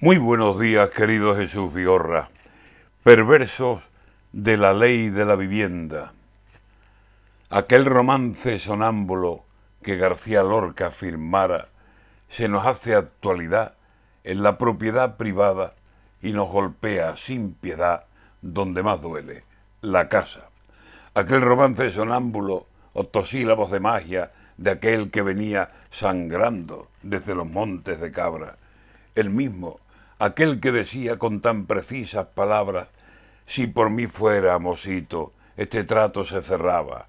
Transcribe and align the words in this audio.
Muy 0.00 0.16
buenos 0.18 0.60
días, 0.60 0.90
querido 0.90 1.34
Jesús 1.34 1.74
Vigorra. 1.74 2.28
Perversos 3.02 3.82
de 4.30 4.56
la 4.56 4.72
ley 4.72 5.10
de 5.10 5.24
la 5.24 5.34
vivienda. 5.34 6.12
Aquel 7.50 7.84
romance 7.84 8.60
sonámbulo 8.60 9.42
que 9.82 9.96
García 9.96 10.44
Lorca 10.44 10.92
firmara 10.92 11.66
se 12.28 12.48
nos 12.48 12.64
hace 12.64 12.94
actualidad 12.94 13.74
en 14.22 14.44
la 14.44 14.56
propiedad 14.56 15.16
privada 15.16 15.74
y 16.22 16.30
nos 16.30 16.48
golpea 16.48 17.16
sin 17.16 17.54
piedad 17.54 18.04
donde 18.40 18.84
más 18.84 19.02
duele, 19.02 19.42
la 19.80 20.08
casa. 20.08 20.48
Aquel 21.14 21.42
romance 21.42 21.90
sonámbulo, 21.90 22.68
octosílabos 22.92 23.72
de 23.72 23.80
magia, 23.80 24.30
de 24.58 24.70
aquel 24.70 25.10
que 25.10 25.22
venía 25.22 25.72
sangrando 25.90 26.86
desde 27.02 27.34
los 27.34 27.48
montes 27.48 27.98
de 27.98 28.12
Cabra, 28.12 28.58
el 29.16 29.30
mismo 29.30 29.80
aquel 30.18 30.60
que 30.60 30.72
decía 30.72 31.18
con 31.18 31.40
tan 31.40 31.66
precisas 31.66 32.26
palabras, 32.26 32.88
si 33.46 33.66
por 33.66 33.90
mí 33.90 34.06
fuera, 34.06 34.58
mosito, 34.58 35.32
este 35.56 35.84
trato 35.84 36.24
se 36.24 36.42
cerraba, 36.42 37.08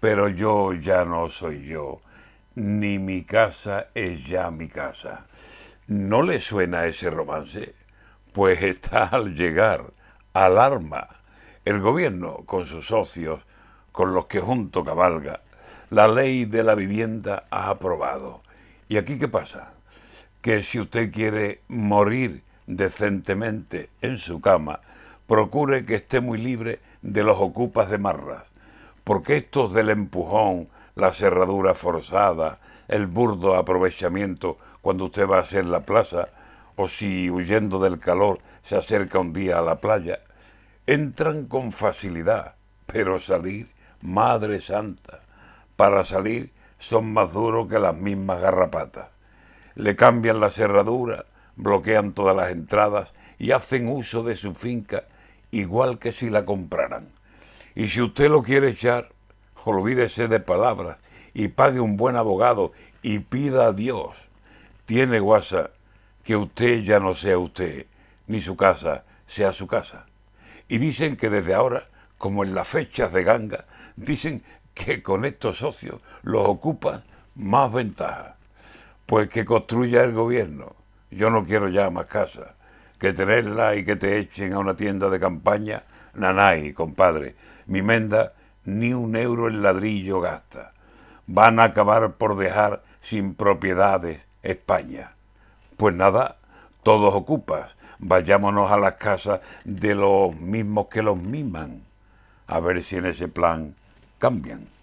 pero 0.00 0.28
yo 0.28 0.72
ya 0.72 1.04
no 1.04 1.28
soy 1.30 1.64
yo, 1.64 2.00
ni 2.54 2.98
mi 2.98 3.24
casa 3.24 3.88
es 3.94 4.26
ya 4.26 4.50
mi 4.50 4.68
casa. 4.68 5.26
¿No 5.86 6.22
le 6.22 6.40
suena 6.40 6.86
ese 6.86 7.10
romance? 7.10 7.74
Pues 8.32 8.62
está 8.62 9.04
al 9.04 9.34
llegar, 9.34 9.92
alarma, 10.34 11.08
el 11.64 11.80
gobierno 11.80 12.44
con 12.44 12.66
sus 12.66 12.88
socios, 12.88 13.40
con 13.92 14.14
los 14.14 14.26
que 14.26 14.40
junto 14.40 14.84
cabalga, 14.84 15.40
la 15.90 16.06
ley 16.06 16.44
de 16.44 16.62
la 16.62 16.74
vivienda 16.74 17.46
ha 17.50 17.70
aprobado. 17.70 18.42
¿Y 18.88 18.96
aquí 18.98 19.18
qué 19.18 19.28
pasa? 19.28 19.72
Que 20.42 20.62
si 20.62 20.80
usted 20.80 21.10
quiere 21.10 21.62
morir 21.68 22.42
decentemente 22.68 23.88
en 24.02 24.18
su 24.18 24.40
cama, 24.40 24.80
procure 25.26 25.84
que 25.84 25.96
esté 25.96 26.20
muy 26.20 26.38
libre 26.38 26.80
de 27.02 27.24
los 27.24 27.38
ocupas 27.38 27.90
de 27.90 27.98
marras, 27.98 28.52
porque 29.04 29.36
estos 29.36 29.72
del 29.72 29.88
empujón, 29.90 30.68
la 30.94 31.12
cerradura 31.12 31.74
forzada, 31.74 32.60
el 32.86 33.06
burdo 33.06 33.56
aprovechamiento 33.56 34.58
cuando 34.82 35.06
usted 35.06 35.28
va 35.28 35.38
a 35.38 35.42
hacer 35.42 35.64
la 35.64 35.80
plaza, 35.80 36.28
o 36.76 36.88
si 36.88 37.30
huyendo 37.30 37.80
del 37.80 37.98
calor 37.98 38.38
se 38.62 38.76
acerca 38.76 39.18
un 39.18 39.32
día 39.32 39.58
a 39.58 39.62
la 39.62 39.80
playa, 39.80 40.20
entran 40.86 41.46
con 41.46 41.72
facilidad, 41.72 42.54
pero 42.86 43.18
salir, 43.18 43.68
Madre 44.00 44.60
Santa, 44.60 45.20
para 45.76 46.04
salir 46.04 46.52
son 46.78 47.12
más 47.12 47.32
duros 47.32 47.68
que 47.68 47.78
las 47.78 47.96
mismas 47.96 48.40
garrapatas. 48.40 49.08
Le 49.74 49.96
cambian 49.96 50.40
la 50.40 50.50
cerradura, 50.50 51.24
bloquean 51.58 52.12
todas 52.12 52.34
las 52.34 52.50
entradas 52.50 53.12
y 53.38 53.50
hacen 53.50 53.88
uso 53.88 54.22
de 54.22 54.36
su 54.36 54.54
finca 54.54 55.04
igual 55.50 55.98
que 55.98 56.12
si 56.12 56.30
la 56.30 56.44
compraran. 56.44 57.08
Y 57.74 57.88
si 57.88 58.00
usted 58.00 58.30
lo 58.30 58.42
quiere 58.42 58.70
echar, 58.70 59.10
olvídese 59.64 60.28
de 60.28 60.40
palabras 60.40 60.96
y 61.34 61.48
pague 61.48 61.80
un 61.80 61.96
buen 61.96 62.16
abogado 62.16 62.72
y 63.02 63.18
pida 63.18 63.66
a 63.66 63.72
Dios. 63.72 64.16
Tiene 64.86 65.20
guasa 65.20 65.70
que 66.24 66.36
usted 66.36 66.82
ya 66.82 67.00
no 67.00 67.14
sea 67.14 67.38
usted, 67.38 67.86
ni 68.26 68.40
su 68.40 68.56
casa 68.56 69.04
sea 69.26 69.52
su 69.52 69.66
casa. 69.66 70.06
Y 70.68 70.78
dicen 70.78 71.16
que 71.16 71.30
desde 71.30 71.54
ahora, 71.54 71.88
como 72.16 72.44
en 72.44 72.54
las 72.54 72.68
fechas 72.68 73.12
de 73.12 73.24
ganga, 73.24 73.66
dicen 73.96 74.42
que 74.74 75.02
con 75.02 75.24
estos 75.24 75.58
socios 75.58 76.00
los 76.22 76.46
ocupa 76.48 77.04
más 77.34 77.72
ventaja. 77.72 78.36
Pues 79.06 79.28
que 79.28 79.44
construya 79.44 80.02
el 80.02 80.12
gobierno, 80.12 80.74
yo 81.10 81.30
no 81.30 81.44
quiero 81.44 81.68
ya 81.68 81.90
más 81.90 82.06
casa. 82.06 82.54
Que 82.98 83.12
tenerla 83.12 83.76
y 83.76 83.84
que 83.84 83.96
te 83.96 84.18
echen 84.18 84.52
a 84.52 84.58
una 84.58 84.74
tienda 84.74 85.08
de 85.08 85.20
campaña, 85.20 85.84
nanay, 86.14 86.72
compadre. 86.72 87.36
Mi 87.66 87.82
menda 87.82 88.32
ni 88.64 88.92
un 88.92 89.16
euro 89.16 89.48
en 89.48 89.62
ladrillo 89.62 90.20
gasta. 90.20 90.72
Van 91.26 91.60
a 91.60 91.64
acabar 91.64 92.14
por 92.14 92.36
dejar 92.36 92.82
sin 93.00 93.34
propiedades 93.34 94.26
España. 94.42 95.12
Pues 95.76 95.94
nada, 95.94 96.36
todos 96.82 97.14
ocupas. 97.14 97.76
Vayámonos 97.98 98.70
a 98.70 98.76
las 98.76 98.94
casas 98.94 99.40
de 99.64 99.94
los 99.94 100.34
mismos 100.36 100.88
que 100.88 101.02
los 101.02 101.16
miman. 101.16 101.82
A 102.46 102.60
ver 102.60 102.82
si 102.82 102.96
en 102.96 103.06
ese 103.06 103.28
plan 103.28 103.74
cambian. 104.18 104.77